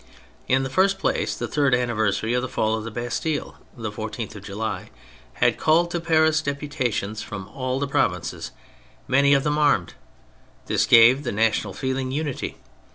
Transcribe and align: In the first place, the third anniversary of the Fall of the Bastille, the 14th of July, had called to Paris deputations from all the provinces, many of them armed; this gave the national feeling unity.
In 0.47 0.63
the 0.63 0.69
first 0.71 0.97
place, 0.97 1.35
the 1.35 1.47
third 1.47 1.75
anniversary 1.75 2.33
of 2.33 2.41
the 2.41 2.49
Fall 2.49 2.73
of 2.75 2.83
the 2.83 2.89
Bastille, 2.89 3.53
the 3.77 3.91
14th 3.91 4.33
of 4.35 4.41
July, 4.43 4.89
had 5.33 5.59
called 5.59 5.91
to 5.91 5.99
Paris 5.99 6.41
deputations 6.41 7.21
from 7.21 7.47
all 7.49 7.77
the 7.77 7.87
provinces, 7.87 8.49
many 9.07 9.35
of 9.35 9.43
them 9.43 9.59
armed; 9.59 9.93
this 10.65 10.87
gave 10.87 11.21
the 11.21 11.31
national 11.31 11.73
feeling 11.73 12.11
unity. 12.11 12.57